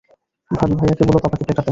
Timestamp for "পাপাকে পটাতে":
1.23-1.69